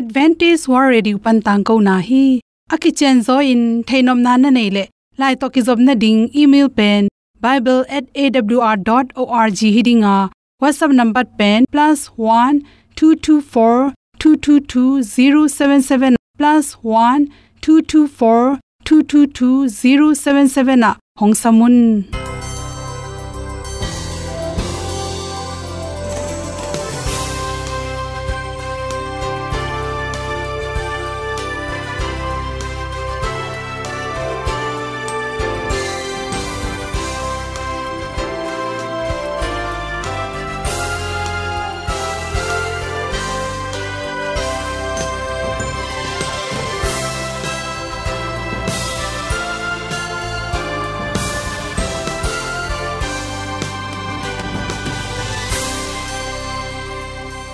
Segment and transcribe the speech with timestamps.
[0.00, 2.24] advantage war ready pan tang ko na hi
[2.74, 4.84] aki chen zo in thainom na na nei le.
[5.20, 7.02] Lai to ki job na ding, email pen
[7.44, 9.60] bible@awr.org
[10.12, 10.14] a
[10.62, 12.54] whatsapp number pen +1
[12.96, 17.28] 224 222 077 +1
[17.60, 21.74] 224 222 077 hong samun.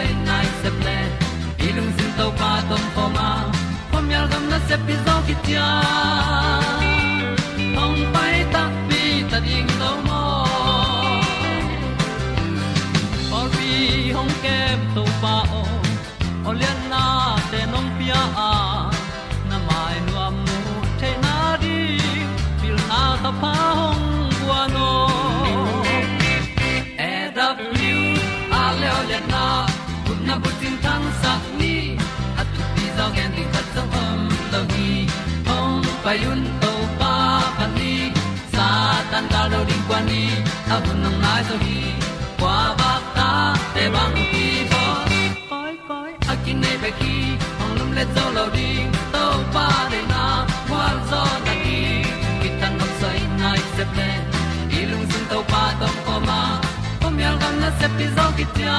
[0.00, 0.98] tan nai se ple
[1.68, 3.28] ilung sin to pa tom pa ma
[3.90, 5.89] pom yal gam na se pi zo ki tia
[36.18, 37.14] hong to pa
[37.58, 37.94] pan ni
[38.54, 38.66] sa
[39.10, 40.22] tan da lo ding kwan ni
[40.74, 41.78] a bu nang mai so hi
[42.40, 43.28] kwa ba ta
[43.74, 44.82] te bang ki bo
[45.50, 47.14] koi koi a kin nei be ki
[47.62, 50.24] ong lum le zo lo ding to pa de na
[50.68, 51.78] kwa zo ta ki
[52.40, 54.08] ki tan nok sai nai se pe
[54.78, 56.40] i lung sun to pa tom ko ma.
[57.00, 58.78] Pom yal gam na se pi zo ki tia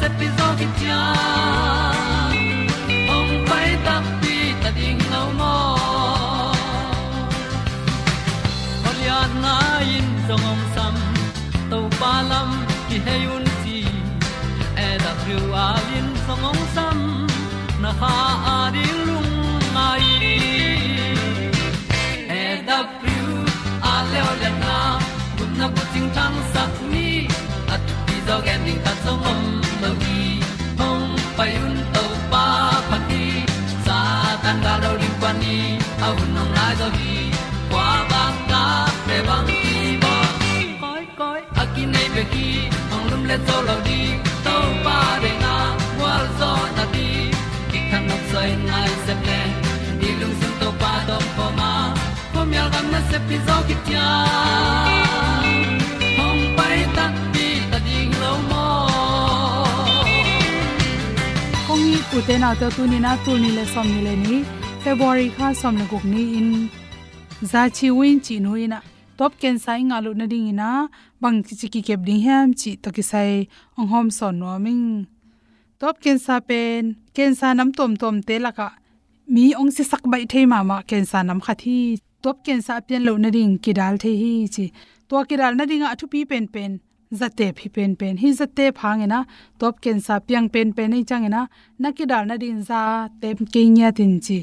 [0.00, 1.00] se pi zo ki tia
[3.16, 5.56] ong pai ta pi ta ding lo mo
[8.88, 9.56] Olian na
[9.96, 10.96] in song om sam
[11.70, 12.50] to pa lam
[12.88, 13.78] ki hay un ti
[14.86, 16.98] e da thru a lin song om sam
[17.82, 18.14] na ha
[18.54, 19.32] a di lung
[19.76, 20.08] mai
[22.40, 23.20] e da thru
[23.92, 24.32] a le o
[24.64, 24.80] na
[25.36, 26.36] kun na bu ting tang
[26.92, 27.08] ni
[27.74, 29.49] at ti zo gen ding ta song om
[43.30, 44.00] le zo lo di
[44.44, 45.54] to pa de na
[46.00, 47.06] wa zo na ti
[47.70, 49.40] ki kan nok sai nai se ple
[50.00, 51.70] ni lung sun to pa do po ma
[52.32, 54.08] po mi al gam na se pi zo ki tia
[56.18, 58.66] hong pai ta ti ta ding lo mo
[61.66, 64.14] kong ni ku te na to tu ni na tu ni le som ni le
[64.24, 64.36] ni.
[64.84, 66.48] February kha som le guk ni in.
[67.50, 68.78] Za chi win chi no ina
[69.20, 70.70] top ken sai nga lu na ding ina,
[71.22, 73.30] bang chi chi ki kep ding hem, chi to ki sai
[73.78, 74.86] ong hom son no ming.
[75.80, 76.82] Top ken sa pen,
[77.16, 78.68] ken sa nam tom tom te la ka,
[79.34, 81.76] mi ong si sak bai thei ma ma, ken sa nam kha thi.
[82.24, 84.64] Top ken sa pen lo na ding ki dal the hi chi.
[85.08, 86.72] To ki dal na ding a thu pi pen pen
[87.18, 89.20] zate phi pen pen hi zate phang ena
[89.60, 91.42] top ken sa piang pen pen nei chang ena
[91.82, 92.80] na ki dal na din za
[93.20, 94.38] tem ke nya tin chi.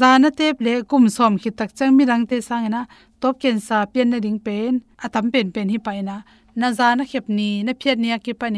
[0.00, 2.82] Za na te ple kum som khi tak chang mi rang te sang ena
[3.20, 5.92] top ken sa pian na ding pen, atam pen pen hi pa
[6.60, 8.48] na za na khep ni, na phet nia ki pa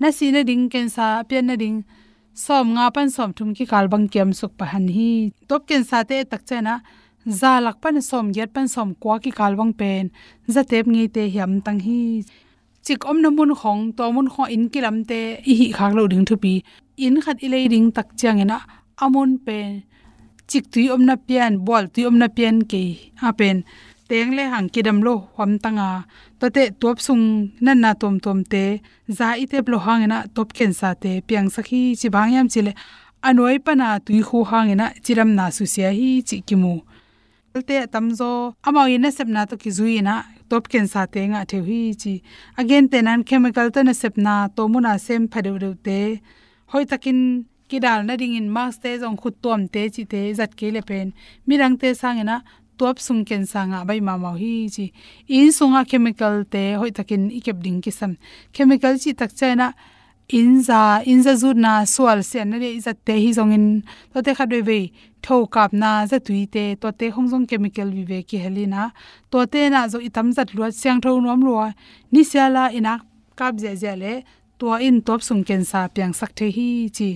[0.00, 1.78] na si na ding ken sa pian na ding,
[2.44, 5.32] som nga pan som thum ki kal bang kem suk pa han hi.
[5.48, 6.74] Top ken sa te tak chena
[7.40, 10.04] za lak pan som get pan som kwa ki kal bang pen,
[10.54, 12.00] za tep ngi te hiam tang hi.
[12.84, 14.80] Chik om na mun khong, to mun kho in ki
[15.10, 15.20] te
[15.50, 16.54] i hi khak lo ding thu pi,
[17.04, 18.58] in khat i le ding tak chang ena,
[19.04, 19.82] amun pen
[20.50, 22.82] chik tui om na pian bol tui om na pian ke
[23.28, 23.56] a pen.
[24.08, 25.90] Teng le hang kidam lo hom tanga.
[26.40, 27.24] To te top sung
[27.64, 28.64] nan na tom tom te.
[29.18, 31.12] Za i te blo hang na top ken sa te.
[31.28, 32.72] Piang sakhi chi bang yam chile
[33.28, 36.74] anoi pana tui khu hang na chiram na su sia hi chi kimu
[37.62, 40.14] te tamzo amao ina sep na to ki zui na
[40.50, 42.22] top ken sa te nga the hi chi.
[42.56, 46.20] Again te nan chemical to na sep na to mu na sem phadu te.
[46.72, 50.56] Hoi takin kidal na ding in max te jong khut tom te chi te zat
[50.58, 51.12] ke le pen.
[51.46, 52.40] Mirang te sang na
[52.78, 54.86] top sung ken sanga bai ma ma hi chi.
[55.28, 58.16] In sunga chemical te hoi takin ikep ding ki sam
[58.52, 59.68] chemical chi tak chaina
[60.28, 63.66] in za in za zu na swal se na re za te hi in.
[64.12, 64.80] To te khat ve
[65.22, 68.92] tho kap na za tui te, to te hong jong chemical vi ve ki helina
[69.30, 71.54] to te na zo itam zat luat siang tho nom lo
[72.12, 72.94] ni siala ina
[73.38, 74.12] kap je je le
[74.58, 77.10] to in top sung ken sa pyang sak the hi chi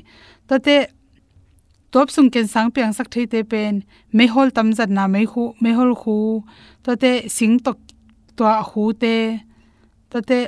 [0.53, 0.77] tate
[1.93, 3.75] top sung ken sang piang sak thei te pen,
[4.17, 6.17] me hol tam zat na me khu, me hol khu,
[6.85, 7.79] tate sing tok
[8.37, 9.17] to khu te,
[10.13, 10.39] tate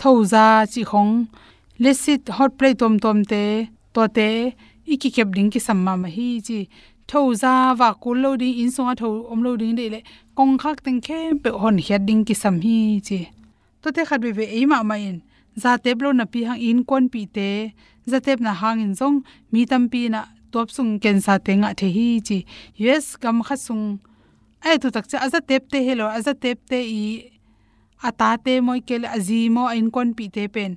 [0.00, 1.12] thau za chi khong,
[1.82, 3.44] lesit hot play tom tom te,
[3.94, 4.28] to te,
[4.94, 6.58] iki kep ding ki samma ma hi chi
[7.10, 10.00] thau za wa ku lo ding in songa thau om lo ding de le,
[10.36, 12.76] kong khak teng khe pe hon hiat ding ki sam hi
[13.06, 13.18] chi.
[13.82, 15.18] To te khat be be e ma ma in
[15.62, 17.48] za te na pi hang in kon pi te
[18.10, 19.18] za tep na hang in zong,
[19.52, 20.20] mi tam pi na
[20.52, 22.38] top sung ken sa te nga the hi chi.
[22.84, 24.00] Yes kam kha sung,
[24.64, 27.04] ai tu tak cha aza tep te hello aza tep te i,
[28.08, 30.72] ata te moi kel, azi mo in kon pi te pen.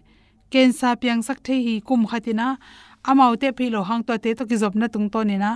[0.51, 2.57] Ken sa piang sak the hi kum khatina
[3.09, 5.51] amau te philo hang to te to ki job na tung to ni na.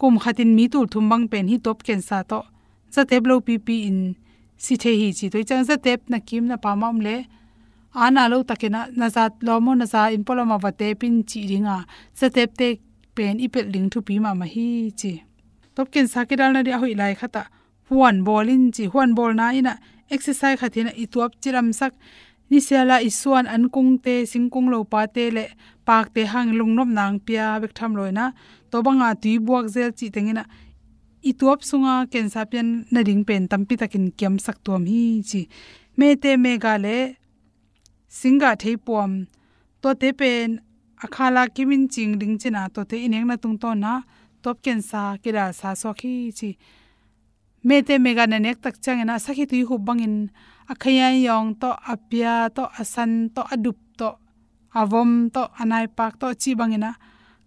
[0.00, 2.40] Kum khatin mi tu thum bang pen hi top ken sa to.
[2.94, 3.98] Za tep lo pi pi in,
[4.64, 7.16] si the hi chi to chang za tep na kim na pa mam le
[7.96, 9.08] ana lo takena na
[9.40, 10.70] lomo naza mo na in polama wa
[11.00, 11.84] pin chi ringa.
[12.14, 12.68] Satep te
[13.14, 15.22] pen ipel ling thu pi ma ma hi chi.
[15.74, 17.42] Top ken sakidal na ri hoi lai khata
[17.88, 19.74] huan bolin chi, huan bol na ina.
[20.10, 21.92] Exercise khathina ituap chiram sak.
[22.50, 25.44] Ni sela isuan an kung te, singkung lo pa te le,
[25.86, 28.32] pak te hang lungnop nang pia bek tham loina
[28.70, 30.44] to banga tui buak zel chi tengina
[31.30, 35.40] ituap sunga ken sapian na ring pen tampi takin kiam sak tuam hi chi.
[35.98, 36.96] Me te me ga le
[38.08, 39.26] singa thei pom
[39.82, 40.60] to te pen
[41.04, 43.92] akhala kimin ching ding china to te ineng na tung to na
[44.42, 46.50] top ken sa kira sa so khi chi.
[47.66, 50.30] Me te mega na nek tak chang na sa khi tu hu bangin
[50.72, 54.08] akhaya yong to apya, to asan, to adup, to
[54.74, 56.90] avom, to anai pak, to chi bangina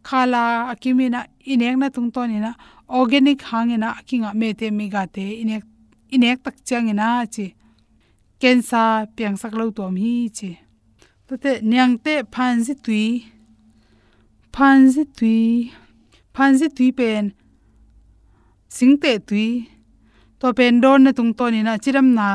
[0.07, 1.21] khala akimina
[1.51, 2.51] inek na tung to ni na
[2.99, 5.63] organic hangena akinga me te mega te inek
[6.15, 7.55] inek tak chang na chi
[8.41, 8.83] kensa
[9.15, 10.51] piang sak lo tom hi che
[11.29, 13.05] to te nyang te phan ji tui.
[14.55, 15.39] Phan ji tui.
[16.35, 17.23] Phan ji tui pen.
[18.75, 19.47] Sing te tui.
[20.39, 22.27] To pen don na tung to ni na chiram na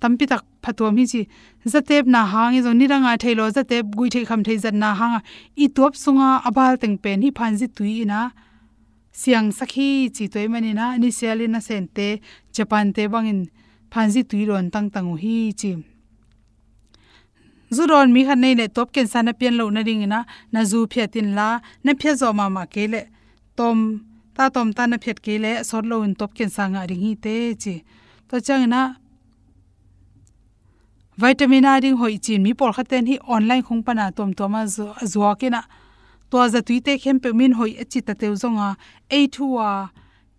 [0.00, 1.22] tampi tak phatom hi chi.
[1.72, 5.16] Zatep na hang zo ni ranga thailo zatep gui thei kham thei zat na hang
[5.64, 8.20] i top sunga abal teng pen hi phan ji tui ina
[9.20, 10.86] siang sakhi chi toimani na.
[11.02, 12.08] Ni selina sente
[12.54, 13.40] japan te bangin
[13.92, 15.70] phan tuiron tang tangu hi chi.
[17.76, 20.18] Zuron mi khan nei le top ken sana pian lo na ring na
[20.52, 21.48] na zu phya tin la,
[21.84, 23.02] na phya zo ma ma ke le.
[23.56, 23.78] Tom,
[24.36, 27.12] ta tom ta na phet ke le sor lo in top ken sanga ring hi
[27.24, 27.74] te chi.
[28.28, 28.80] To chang na
[31.20, 34.60] vitamin a ding hoi chin mi por khaten hi online khong pana tom to ma
[34.66, 35.62] zo zo ke na.
[36.30, 38.68] To za tuite khem pe min hoi achi ta teu zonga
[39.16, 39.68] a thu wa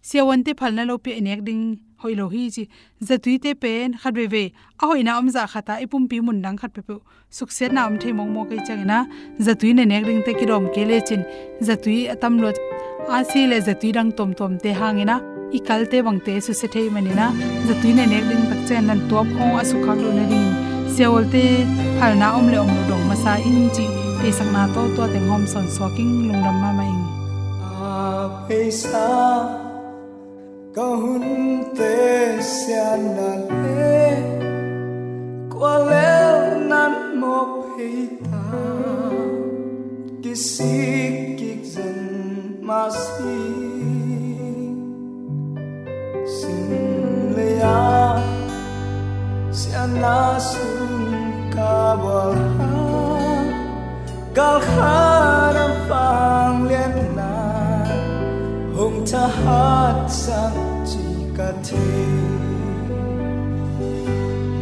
[0.10, 1.64] sewon te phal na lo pe enek ding
[2.02, 2.64] hoi lo hi chi
[3.08, 4.26] za tui te pen khat ve.
[4.34, 4.44] Ve
[4.82, 6.82] a hoi na om za khata ipum pi mun dang khat pe.
[6.88, 6.96] Pe
[7.38, 9.06] suk se na om the mong mo kai chang na
[9.40, 11.22] za tui ne nek ring te ki rom ke le chin.
[11.68, 12.52] Za tui atam lo
[13.16, 15.18] a si le za tui dang tom tom te hang ina
[15.58, 17.28] i kal te bang te su se thei mani na
[17.68, 20.30] za tui ne nek ring tak chen nan top khong su khak lo ne na
[20.32, 20.52] ding
[20.96, 21.44] seolte
[21.98, 23.86] phalna na om le om lo dong ma sa in chi.
[24.22, 27.02] Pe sakna to to teng hom son swaking lung ram ma ma in
[27.90, 29.71] a pe sa
[30.76, 31.24] kahun
[31.76, 31.96] te
[32.40, 33.32] sia na
[33.64, 34.06] le
[35.52, 37.40] qua leo nan mo
[37.76, 38.44] peita.
[40.24, 42.00] Kisik kik zen
[42.68, 43.44] masi
[46.38, 46.72] sin
[47.36, 47.80] leya ya
[49.60, 50.96] sia na sun
[51.52, 52.40] ka bol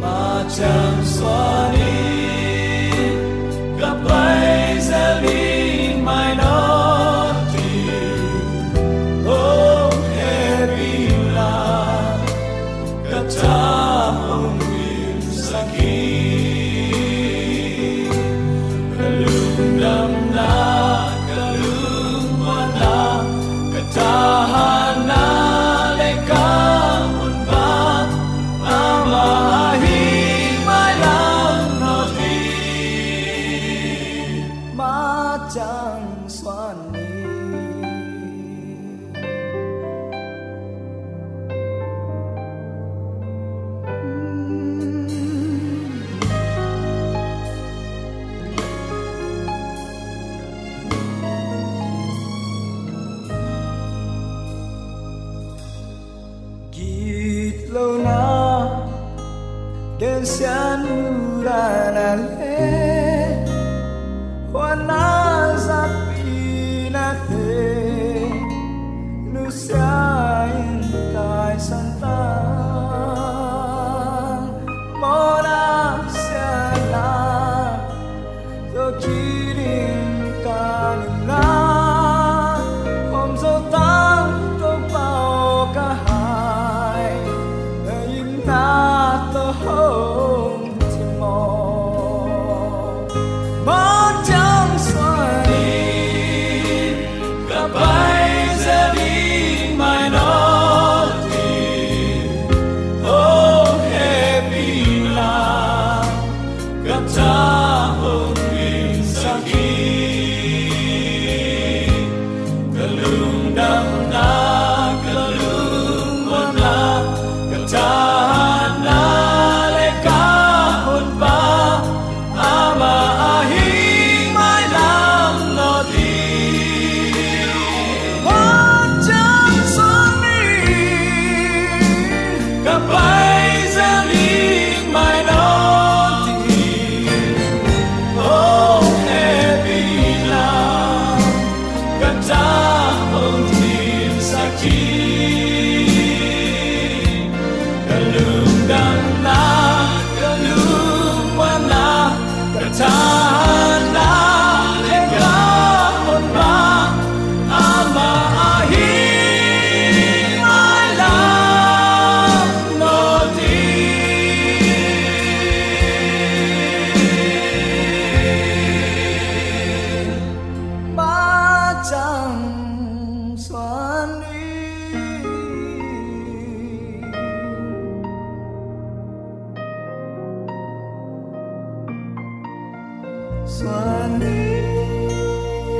[0.02, 1.79] Macam suami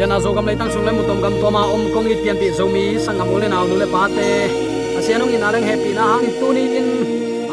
[0.00, 2.49] yana zo gam lai tang sung lai mutom gam toma om kong i pian pi
[2.59, 4.31] zo mi sangam ole naw nule pa te
[4.99, 6.89] asianong in arang happy na hang tu ni in.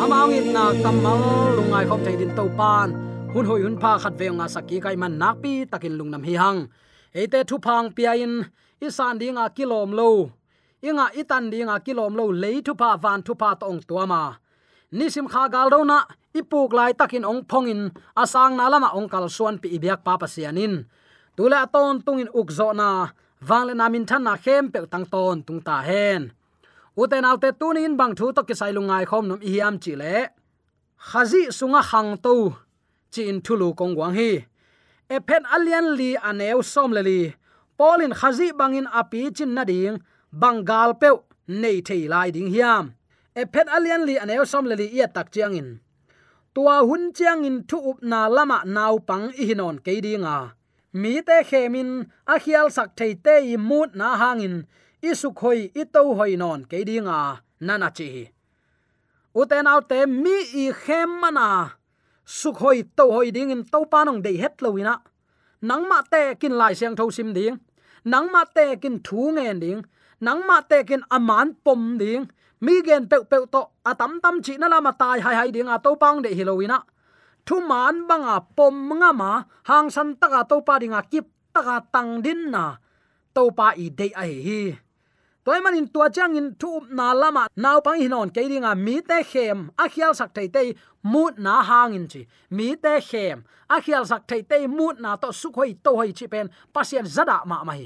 [0.02, 1.24] Amang in na lung
[1.58, 2.90] lungai khop thei din to pan.
[3.34, 6.36] Hun hoi hun pha khat ve nga saki kai man nak pi takin lungnam hi
[6.44, 6.60] hang
[7.22, 8.34] ate thu phang pia in
[8.88, 10.10] isan dinga kilom lo
[10.88, 14.24] inga itan dinga kilom lo le thu pha van thu pha tong tuama
[14.98, 15.98] nisim kha gal do na
[16.39, 17.82] ipuk lai takin ong phongin
[18.22, 20.74] asang na lama ong kal suan pi ibyak pa pasianin
[21.38, 22.89] tula ton tungin ukzo na
[23.50, 26.34] wangle namin than na khem pe tang ton tung ta hen.
[26.98, 30.15] Uten autte tunin bang thu to kisai lungai khom nom i hiam chi le
[31.10, 32.34] khazi sunga hang to
[33.13, 34.32] chi in thulu kong wang hi.
[35.15, 37.22] Epen alian li aneu som le li.
[37.77, 39.96] Polin khazi bangin api chin na ding
[40.41, 41.10] bangal pe
[41.62, 42.86] nei thei lai ding hiam.
[43.41, 45.70] Epen alian li aneu som le li ia tak chiang in
[46.58, 50.38] tua hun chiang in thu up na lama nau pang i hinon ke dinga
[51.02, 51.90] mi te khemin
[52.34, 54.56] a khial sak thei te i mut na hangin
[55.10, 57.20] i su khoi i to hoi non ke dinga
[57.68, 58.10] nana chi
[59.40, 61.48] uten out te mi i khem mana.
[62.38, 64.96] Su khoi to hoi ding in to panong dei het loina
[65.70, 67.56] nangma te kin lai siang tho sim ding.
[68.12, 69.82] Nangma te kin thu ngen ding.
[70.20, 72.26] Nang ma tekin aman pom ding
[72.62, 75.78] mi gen pe pe to atam tam chi na lama tai hai hai ding a
[75.86, 76.80] to pang de hilowina
[77.48, 79.32] thu man banga pom nga ma,
[79.70, 82.76] hang san taka to pa dinga kip taka tang din na.
[83.36, 84.62] To pa i de a hi
[85.46, 89.18] toy manin tua chang in thu na lama naw pang hinon ke ringa mi te
[89.32, 90.62] khem, a khial sak thei te
[91.12, 92.22] mut na hang in chi.
[92.50, 93.38] Mi te khem,
[93.76, 97.06] a khial sak thei te mut na to su khoi to hoi chi pen, pasien
[97.16, 97.84] zada ma mai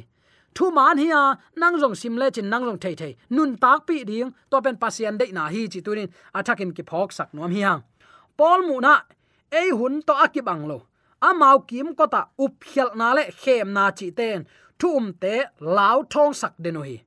[0.55, 1.23] thu man hi a,
[1.55, 3.15] nang jong sim le chin nang jong thei thei.
[3.29, 7.11] Nun tak pi ding, to pen pasien de na hi chi tunin athakin ki phok
[7.17, 7.81] sak nom hi hang
[8.37, 8.93] pol mu na,
[9.51, 10.77] ei hun to akibang lo.
[11.21, 14.39] Amau kim ko ta up khel na le khem na chi ten.
[14.79, 16.97] Thum um te lao thong sak de no hi.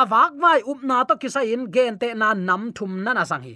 [0.00, 3.42] Awak vai up na to kisa in gen te na nam thum na na sang
[3.42, 3.54] hi.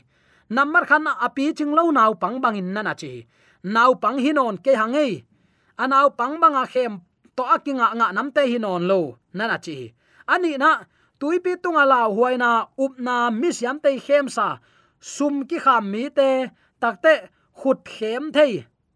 [0.49, 3.27] Number khan api ching lo nau pang bang in na na chi
[3.63, 5.25] nau pang hinon ke hangei
[5.79, 7.01] anaw pang banga khem
[7.37, 9.01] to akinga nga namte hinon lo.
[9.37, 9.77] Nana na chi.
[10.33, 10.71] Ani na
[11.21, 12.51] tuipi tunga la huaina
[12.85, 14.47] upna mi siam te khem sa.
[15.01, 16.29] Sum ki kham mi te
[16.81, 17.13] takte
[17.59, 18.53] khut khem thei.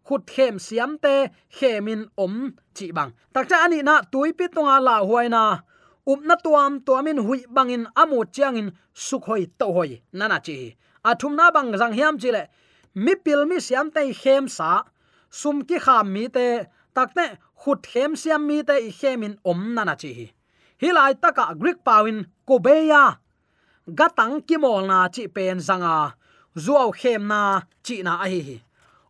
[0.07, 1.13] Khut khem siam te
[1.57, 2.35] khemin om
[2.75, 3.11] chi bang.
[3.33, 5.43] Takta ani na tuipi tunga la huaina
[6.11, 8.69] upna tuam tuamin hui bangin amu chiangin
[9.05, 10.01] sukhoi to hoi.
[10.17, 10.57] Nana chi.
[11.09, 12.43] Athumna bang jang hiam chile
[12.95, 14.69] mi pil mi siam te khem sa.
[15.29, 16.47] Sum ki kham mi te
[16.95, 17.25] takte
[17.61, 20.27] khut khem siam mi te khemin om nana chi hi.
[20.81, 23.03] Hilai taka greek pawin kobeya.
[23.99, 26.13] Gatang kimol na chi pen zanga.
[26.63, 28.61] Zuaw khem na chi na a hi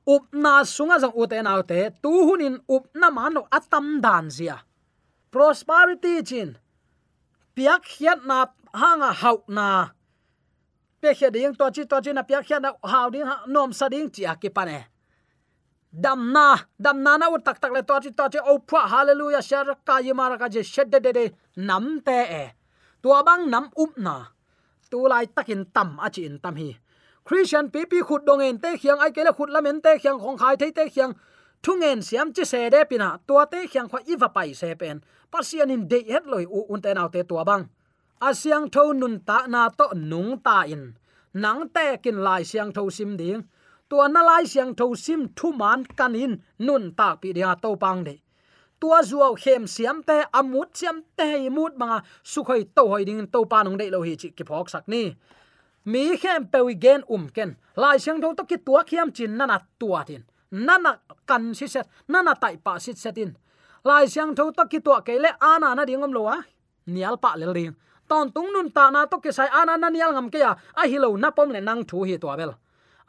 [0.07, 4.57] up na sunga jang ute na te tu hunin up na mano atam dan zia.
[5.31, 6.57] Prosperity chin.
[7.55, 9.89] Piak hiat na hanga hau na.
[11.01, 13.89] Pe khia ding to chi to chi na piak hiat na hau ding nom sa
[13.89, 14.79] ding chi a ki pa ne.
[15.91, 19.43] Dam na damna na ut tak tak le to chi to chi o phwa hallelujah
[19.43, 22.45] shar ka yimara ka je shed de de de nam te e
[23.03, 24.15] tua bang nam up na
[24.89, 26.69] tu lai takin tam a chi in tam hi
[27.25, 30.19] christian pi pi khut dong en te khiang ai ke le khut lamen te khiang
[30.19, 31.13] khong khai te te khiang
[31.63, 34.97] thungen siam chi se de pina tua te khiang kho iwa pai se pen
[35.31, 37.63] pasian in de het loi u un te nau te tua bang
[38.27, 40.83] asyang tho nun ta na to nung ta in
[41.33, 43.41] nang te kin lai siang tho sim ding
[43.91, 46.33] tua na lai siang tho sim thu man kanin
[46.65, 48.15] nun tak pi dia to pang de.
[48.79, 51.99] Tua zuaw khem siam te, amut siam te mut manga
[52.31, 55.03] sukhoi to hoi ding to pa nong de lo hi chi ki phok sak ni.
[55.91, 57.49] Mi khem pe wi gen um ken.
[57.75, 60.23] Lai siang tho to ki tua khiam chin na na tua tin.
[60.51, 60.91] Na na
[61.29, 63.31] kan si set na na tai pa si setin
[63.83, 66.37] lai siang tho to ki tua ke le ana na dingom lo wa
[66.87, 67.75] nial pa le ring
[68.09, 70.51] ton tung nun ta na to ki sai ana na nial ngam ke ya.
[70.79, 72.53] A hi lo na pom le nang thu hi to bel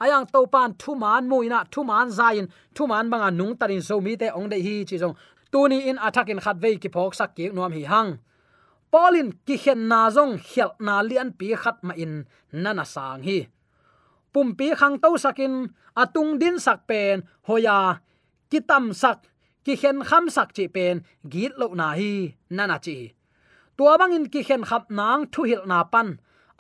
[0.03, 3.95] ayang to pan thu man muina thu man zain thu man banga nung tarin so
[4.05, 5.17] mi te ong de hi chi jong
[5.53, 8.11] tuni in attack in khat ve ki phok sak ki nuam hi hang.
[8.93, 12.13] Polin ki khen na zong khel na lian pi khat ma in
[12.63, 13.39] nana sang hi.
[14.33, 15.55] Pum pi khang to sakin
[16.03, 17.17] atung din sak pen,
[17.49, 17.79] hoya
[18.51, 19.19] kitam sak,
[19.65, 20.95] ki khen kham sak chi pen,
[21.33, 22.13] git lo na hi,
[22.57, 22.97] nana chi.
[23.77, 26.09] Tua bangin ki khen khap nang thu hil na pan.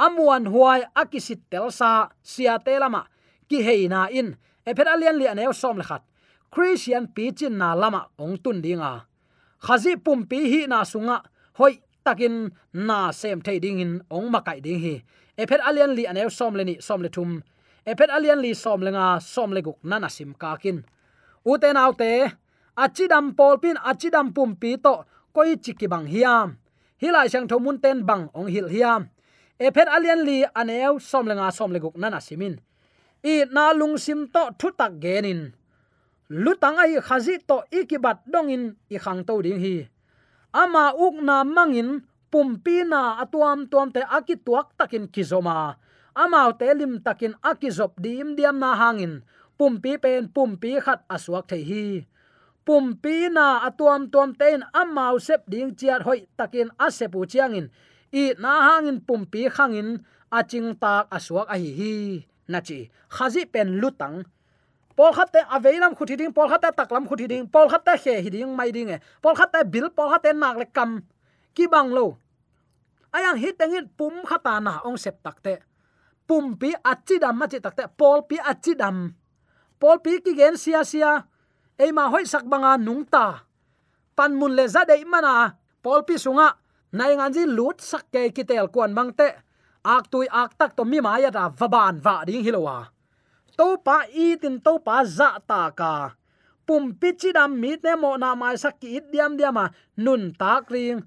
[0.05, 3.03] Amuan huai akisit telsa sia telama
[3.53, 4.29] ki heina in.
[4.65, 6.03] Ephet alian li anew som le khat
[6.53, 8.93] christian pi chin na lama ong tun dinga.
[9.65, 11.17] Khazi pum pi hi na sunga.
[11.59, 12.35] Hoi, takin
[12.88, 14.95] na sem thei ding in ong makai ding hi.
[15.43, 17.31] Ephet alian li anew som le ni, som le thum.
[17.91, 20.85] Ephet alian li som le nga, som le guk nana sim ka kin.
[21.51, 22.12] Uten autte
[22.85, 24.95] achidam polpin achidam pum pi to,
[25.35, 26.49] koi chiki bang hiam.
[27.03, 29.09] Hilai sang thomun ten bang ong hil hiam.
[29.67, 32.61] Ephet alian li anew som le nga, som le guk nana simin
[33.23, 35.55] i na lung sim to thu tak genin
[36.33, 39.87] lutang ai khazi to ikibat dongin i khang to ding hi.
[40.53, 42.01] Ama uk na mangin
[42.33, 45.77] pumpi na atuam tuam te aki tuak takin kizoma
[46.17, 49.25] amau te lim takin aki zop dim diam na hangin
[49.59, 51.87] pumpi pen pumpi khat aswak thei hi.
[52.67, 57.69] Pumpi na atuam tuam ten amau sep ding chiat hoi takin asepu chiangin
[58.13, 59.89] i na hangin pumpi khangin
[60.33, 61.97] aching tak aswak a hi hi
[62.53, 62.79] na chi
[63.17, 64.17] khazi pen lutang
[64.97, 68.53] pol khatte aveilam khuthi ding pol khatte taklam khuthi ding pol khatte he hi ding
[68.59, 70.91] mai ding e pol khatte bil pol khatte nak le kam
[71.55, 72.17] ki bang lo,
[73.12, 75.61] ayang hi tengin pum khata na ong sep takte,
[76.25, 79.12] pum pi achi dam ma chi takte pol pi achi dam
[79.81, 81.29] pol pi ki gen sia sia
[81.77, 83.45] ei ma hoi sak banga nung ta,
[84.17, 85.53] pan mun le za dei mana
[85.85, 86.49] pol pi sunga,
[86.97, 89.29] nai ngan ji lut sak ke ki tel kwan bang te
[89.85, 92.92] ak tui ak tak to mi ma ya da vaban va ding hilowa
[93.57, 95.92] to pa i tin to pa za ta ka.
[96.66, 99.64] Pum pi chi dam mi te mo na mai sak ki diam diam ma
[100.05, 101.01] nun tak ring.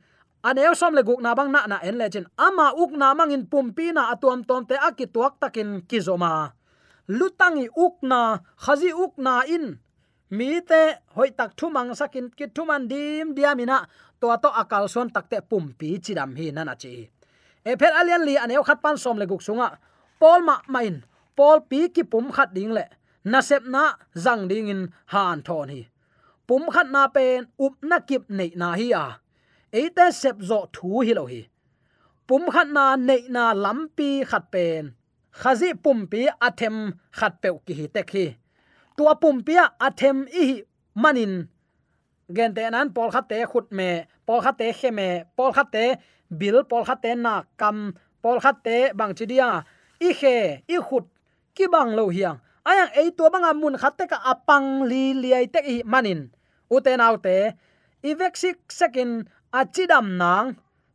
[0.47, 3.31] Aneu som le guk na bang na na en le chen ama uk na mang
[3.35, 6.33] in pumpi na atuam tom te akituak takin kizoma
[7.17, 8.19] lutangi uk na
[8.63, 9.65] khazi uk na in.
[10.37, 10.81] Mi te
[11.15, 13.77] hoi tak thu mang sakin ki thu man dim diamina
[14.19, 16.93] to to akal son takte pumpi chidam hi nana chi
[17.69, 19.69] e phet alian li aneu khat pan som le guk sunga
[20.21, 20.95] pol ma main
[21.37, 22.85] pol pi ki pum khat ding le
[23.31, 23.83] na sep na
[24.23, 24.81] zang ding in
[25.13, 25.81] han thon hi
[26.47, 29.05] pum khat na pen up na kip nei na hi a
[29.79, 31.41] eite sep zo thu hi lo hi
[32.27, 34.83] pum khat na nei na lampi khat pen
[35.41, 36.75] khazi pum pi athem
[37.19, 38.25] khat pe ki hi tek hi
[38.97, 40.45] tua pum pia athem i
[41.03, 41.33] manin
[42.35, 43.89] gen te nan pol khat te khut me
[44.27, 45.85] pol khat te khe me pol khat te
[46.29, 47.77] bil pol kha te na kam
[48.21, 49.49] pol kha te bang chidia
[50.07, 50.35] i khe
[50.75, 51.05] i khut
[51.55, 52.37] ki bang lo hiang
[52.69, 56.21] ayang ei to banga mun kha te ka apang li li ai te i manin.
[56.73, 57.37] U te nau te
[58.09, 59.11] i vek sik sekin
[59.59, 60.47] achidam nang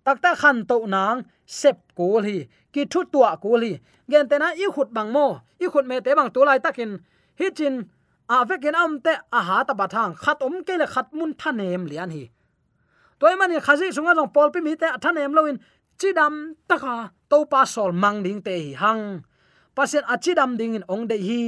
[0.05, 1.19] takta khan to nang
[1.59, 2.39] sep kul hi
[2.73, 3.73] ki thu tua kul hi
[4.11, 5.27] gen te na i khut bang mo
[5.65, 6.93] i khut me te bang tu lai takin.
[7.39, 7.75] Hi chin,
[8.35, 11.83] a vekin am te a ha ta bathang khat om ke le khat mun thanem
[11.91, 12.25] lian hi
[13.21, 15.57] toy mani khazi sunga long pol pi mi te thanem loin
[16.01, 16.35] chidam
[16.69, 19.05] taka à, to pa sol mang ding te hi hang
[19.77, 21.43] pasien achidam à, ding in ong de hi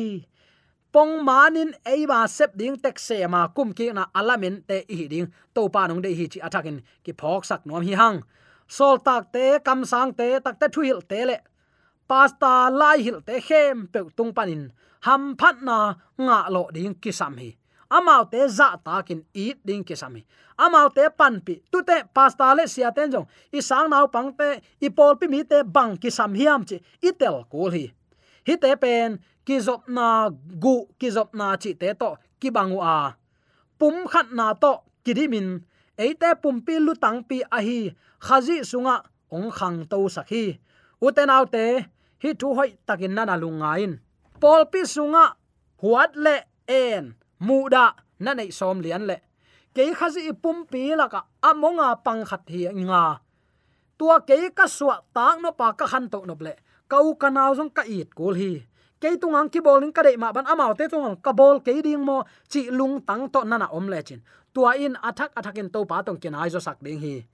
[0.92, 5.26] pong manin eiba sep ding tek se ma kum ki na alamin te hi ding
[5.54, 8.18] to pa nong de hi chi athakin ki phok sak nom hi hang
[8.76, 11.36] sol tak te kam sang te tak te thuil te le
[12.08, 14.62] pasta lai hil te khem pe tung panin
[15.06, 15.78] ham phat na
[16.26, 17.50] nga lo ding ki sam hi
[17.96, 20.22] amau te za dạ takin eat ding ki sam hi
[20.64, 24.30] amau te pan pi tu te pasta le sia ten jong i sang nau pang
[24.38, 24.48] te
[24.86, 26.76] i pol pi mi te bang ki sam hiam chi.
[27.08, 27.84] I tel kul hi.
[28.46, 30.06] Hi te pen ki zop na
[30.64, 32.98] gu ki zop na chi te to ki bangu a.
[33.78, 34.72] Pum khat na to
[35.04, 35.48] kidimin
[36.04, 37.80] eite pum pi lu tang pi a hi.
[38.26, 38.96] Khazi sunga,
[39.34, 40.44] ong khang to sakhi
[41.06, 41.64] uten autte
[42.22, 43.92] hi thu hoi takin nana lungain
[44.42, 45.24] pol pi sunga,
[45.82, 47.14] huat le en.
[47.46, 47.84] Muda
[48.22, 49.16] na nei som lian le
[49.74, 53.04] ke khazi pum pi la ka amonga pang khat hi nga
[53.98, 56.54] tua ke ka suwa tang no pa ka khan to no ble
[56.92, 58.60] kau kanao jong ka it kul hi.
[59.00, 62.04] Ke tungang ki bowling ka dei ma ban amau te tung ka bol ke ding
[62.04, 64.20] mo, chi lung tang to nana om le chin.
[64.52, 67.24] Tua in athak athakin to pa tong ken ai zo sak ding hi.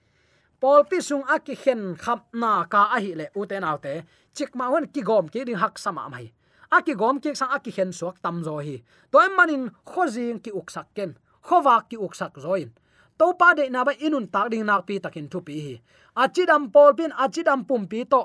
[0.62, 3.76] Pol pi sung a ki khen khap na ka a hi le u te nau
[3.82, 3.94] te.
[4.36, 6.30] Chik ma hon ki gom ki ding hak sama mai
[6.70, 8.76] a ki gom ki sang a ki khen suak tam zo hi.
[9.10, 11.10] Toy manin khozing ki uk sak ken
[11.48, 12.70] khowa ki uksak zoin.
[13.18, 15.74] To pa de na ba inun tak ding nak pi takin thu pi hi.
[16.22, 18.22] Achidam pol pin, achidam pum pi to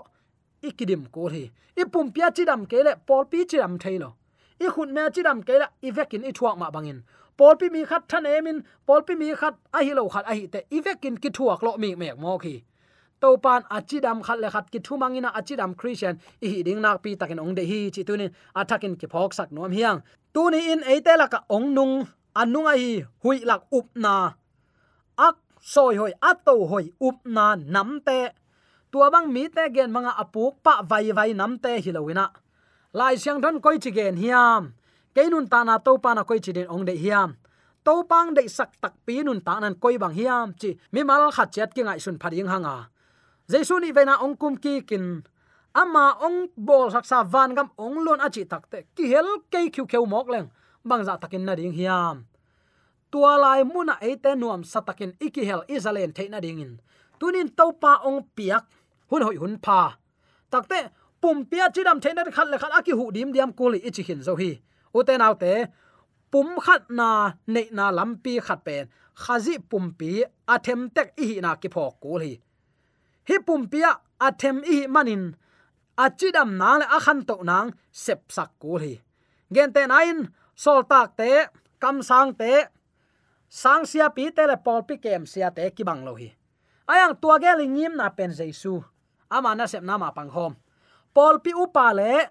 [0.68, 1.44] ikidim ko hi.
[1.82, 4.10] Ipum pia chidam kele pol pi chidam thailo.
[4.60, 7.00] I khun me chidam kele i vekin i thuak ma bangin.
[7.38, 8.58] Pol pi mi khat than emin
[8.88, 11.64] pol pi mi khat a hi lo khat a hi te, i vekin ki thuak
[11.66, 12.56] lo mi mek mo khi
[13.24, 16.98] to pan achidam khat le khat ki thu mangina achidam christian, i hi ding nak
[17.04, 20.00] pi takin ong de hi chi tunin athakin ki phok sak nom hiang.
[20.34, 21.96] Tuni in eite la ka ong nung
[22.36, 24.34] anunga hi hui lak up na.
[25.18, 28.34] Ak soi hoi ato hoi up na namte
[28.92, 32.30] tua bang mi te gen manga apuk pa vai vai nam te hilowina.
[32.94, 34.74] Lai siang don koi chi gen hiam.
[35.16, 37.38] Keinun ta na to pa na koi chi den ong de hiam.
[37.86, 41.32] To pang de sak tak pi nun ta nan koi bang hiam chi mi mal
[41.32, 42.90] khat chat ki ngai sun phading hanga.
[43.50, 45.24] Jaisu ni vena ong kum ki kin.
[45.74, 49.86] Ama ong bol sak sa van gam ong lon achi takte ki hel ke khu
[49.86, 50.48] kheu mok leng
[50.86, 52.26] bang za takin na ding hiam.
[53.12, 56.82] Tua lai muna ate nuam satakin ikihel izalen theina dingin
[57.20, 58.66] tunin topa ong piak,
[59.10, 59.96] hun hoi hun pa
[60.52, 60.80] takte
[61.22, 64.36] pum pia chidam theina khat le khat aki hu dim diam kuli ichi hin zo
[64.42, 64.52] hi.
[64.98, 65.54] Uten autte
[66.32, 67.10] pum khat na,
[67.54, 68.84] nei na lampi khat pen
[69.24, 70.12] khazi pum pi
[70.54, 72.34] athem tek i na ki phok kul hi
[73.30, 73.92] hi pum pia
[74.28, 75.24] athem i manin.
[76.04, 77.68] Achidam nang le akhan to nang,
[78.04, 78.94] sep sak kul hi
[79.54, 80.20] gen te nain
[80.56, 81.50] sol tak te,
[81.82, 82.70] kam sang te,
[83.50, 86.30] sang sia pi te le pol pi kem sia te ki bang lo hi
[86.88, 88.84] ayang tua ge lingim na pen jesu.
[89.34, 90.54] Ama na sep na ma pang hom.
[91.14, 92.30] Pol pi upa le,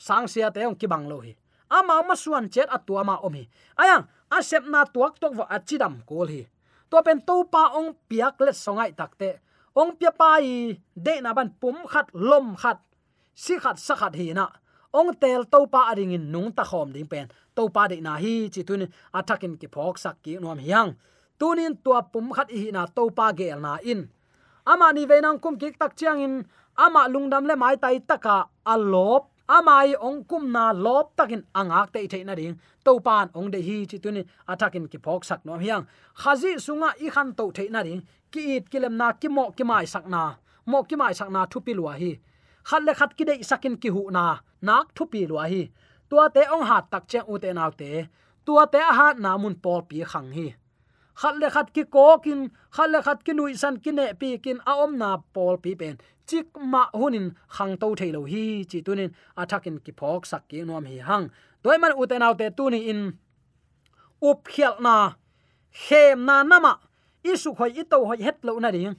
[0.00, 3.42] sang sia te ong ki bang lo hi ama ma suan chet atua ma omi
[3.74, 6.46] ayang, a sep na tuak tok wa achidam kol hi.
[6.90, 9.42] To pen to pa ong piak le songai takte
[9.74, 12.80] ong pia pai de na ban pum khat, lom khat,
[13.34, 14.46] si khat, sa khat hi na
[14.92, 17.28] ong tel to pa ading in nung ta khom ding pen.
[17.56, 20.94] To pa de na hi chi tun atakin ki phok sak ki nom hiang.
[21.38, 24.08] Tunin tua pum khat hi na to pa gel na in.
[24.66, 26.34] Ama ni ve nang kum ki tak chiang in.
[26.76, 32.06] Ama lungdam le mai tai taka alop amai ong kum na lop takin angak te
[32.06, 32.58] the na ding.
[32.84, 35.86] To pan ong de hi chi tunin atakin ki phok sak no hiang.
[36.20, 38.02] Khazi sunga i khan to the na ding.
[38.32, 40.34] Ki it kilem na ki mo ki mai sak na.
[40.66, 42.18] Mo ki mai sak na thu pi lua hi
[42.68, 44.24] khat le khat ki dei sakin ki hu na.
[44.66, 45.62] Nak thu pi lua hi.
[46.10, 47.90] Tua te ong hat tak che u te nào te.
[48.46, 50.46] Tua te ha na mun pol pi khang hi.
[51.20, 52.40] Khat le khat ki ko kin
[52.76, 55.74] khat le khat ki nui san ki ne pi kin a om na pol pi
[55.80, 55.94] pen.
[56.28, 57.26] Chik ma hunin
[57.56, 61.26] khang to thailo hi, chi tunin athakin ki phok sak ki nom hi hang.
[61.62, 63.00] Toy man uten autte tuni in.
[64.28, 64.94] Up khial na.
[65.84, 66.72] Khem na nama.
[67.30, 68.96] Isu khoi itau to hoi het lo na ding.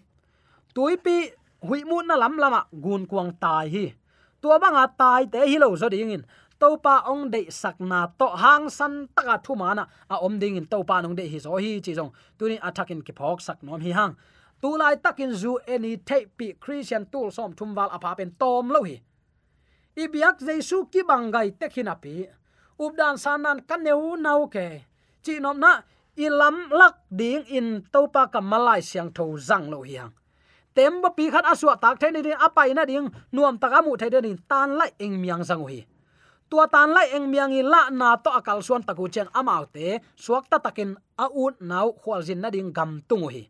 [0.76, 1.18] Tuipi
[1.68, 3.86] hui mu na lam lama gun kuang tai hi.
[4.42, 6.24] Tua banga tai te hi lo zo ding in
[6.60, 10.56] to pa ong de sak na to hang san taka thu mana a om ding
[10.60, 13.58] in to pa nong de hi zo hi chi jong tuni attacking ki phok sak
[13.64, 14.14] nom hi hang.
[14.62, 18.70] Tu lai takin zu any tape pi christian tool som thumwal apa à, pen tom
[18.76, 18.98] lo hi.
[20.04, 22.26] Ibiak jesu ki bangai tekhina pi.
[22.80, 24.68] Updan sanan kaneu nau ke
[25.24, 25.82] chi nom na
[26.18, 30.14] ilam lak ding in topa kamalai siang tho zang lo hi hang
[30.78, 34.78] temba pi khat aswa tak the ni apai na ding, nuam takamu the de tan
[34.78, 35.82] lai eng miang sang hi
[36.50, 40.00] tua tan lai eng miang i la na to akal suan taku chen amau te,
[40.16, 43.44] suak ta takin a ut nau khwal jin na ding gam tungu hi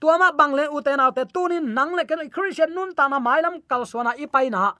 [0.00, 3.18] tua ma bang le uten au te, tunin nang le ken christian nun ta na
[3.18, 4.72] mailam kal suana i pai na.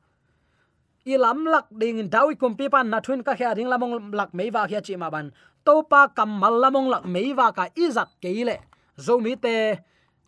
[1.05, 4.15] I lam lak ding in dawi kum pi pan na thun ka kha ring lamong
[4.19, 5.33] lak mei wa kha chi ma ban.
[5.67, 8.57] To pa kam mal lamong lak mei wa ka izat keile
[8.99, 9.83] zo te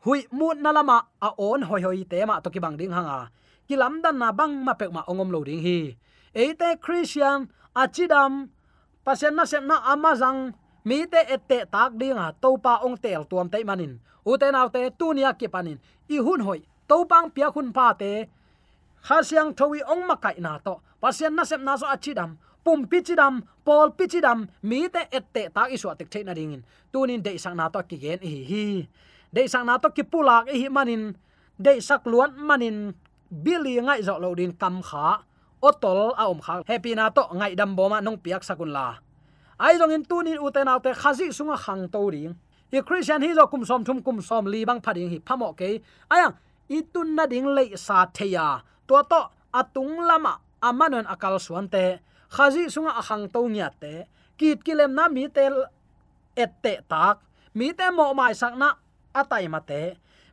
[0.04, 2.92] hui mut na lama a on à, hoi hoi te ma to ki bang ding
[2.92, 3.32] hanga
[3.68, 5.96] ki lam dan na bang ma pek ma ongom lo ding hi.
[6.34, 8.32] Eite christian achidam
[9.04, 10.52] pasen na sem na amazang
[10.84, 13.92] mi te ette tak dinga to pa ong tel tuam te manin
[14.28, 17.72] u te naw te tunia ki panin à i hun hoi to pang pia hun
[17.72, 18.12] pa te
[19.06, 20.74] khasiang thowi ong ma kai na to.
[21.00, 22.30] Pasen na sem à na so achidam
[22.64, 24.38] pum pichidam pol pichidam
[24.68, 26.62] mi te ette tak isu atik theina ringin
[26.92, 28.64] tunin de sang na to ki gen hi hi
[29.34, 31.02] de sang na to ki pulak hi manin
[31.58, 32.94] de sak luan manin
[33.44, 35.06] bili ngai zo lo din kam kha
[35.68, 38.88] otol a à om kha happy na to ngai dam boma nong piak sakun la.
[39.58, 42.34] Ai jong in tunin uten autte khazi sunga à khang to ring
[42.74, 45.68] i christian hi zo kum som thum kum som li bang phading hi phamo ke
[46.14, 46.34] ayang
[46.76, 48.46] i à, tun na ding le sa theya
[48.88, 49.20] to to
[49.60, 50.34] atung lama
[50.68, 51.84] amanon akal suante
[52.34, 53.94] khazi sunga akhang to nya te
[54.38, 55.54] kit kilem na mi tel
[56.44, 57.16] ette tak
[57.54, 58.68] mi te mo mai sak na
[59.20, 59.80] atai mate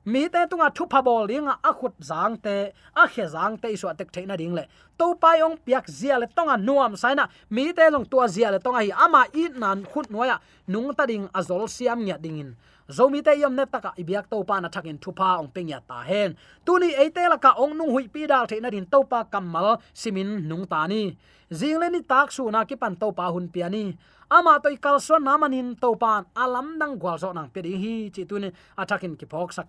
[0.06, 2.56] mi te tunga thu pha bol linga a khut zang te,
[3.02, 4.64] a khe zang te isu tek theina ding le.
[4.98, 8.60] To pai ong piak zia le tonga nuam saina mi te long tua zia le
[8.60, 12.56] tonga hi ama i nan khut noya nung ta ding azol siam nya dingin
[12.98, 16.36] zomi te yom ne taka ibyak to pa na thakin thupa ong pengya ta hen
[16.66, 20.30] tuni eite la ka ong nung hui pi dal theina din to pa kamal simin
[20.50, 21.16] nung ta ni
[21.60, 23.96] jingle ni tak su na ki pan to pa hun piani
[24.32, 28.50] ama toy kalson namanin topan alam dang gwal so nang pedi hi chi tuni ni
[28.82, 29.68] atakin ki phok sak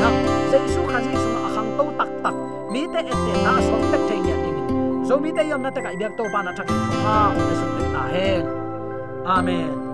[0.00, 0.08] ya
[0.50, 2.36] jaisu khazi a akhang to tak tak
[2.72, 4.50] mi te ette na so tek te ya ni
[5.08, 8.02] zomi te yom na te kai biak to pan atakin ha na sum te ta
[8.14, 8.44] hen
[9.38, 9.93] amen.